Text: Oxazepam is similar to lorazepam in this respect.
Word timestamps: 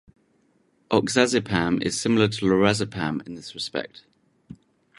Oxazepam 0.89 1.79
is 1.83 2.01
similar 2.01 2.27
to 2.27 2.45
lorazepam 2.47 3.23
in 3.27 3.35
this 3.35 3.53
respect. 3.53 4.03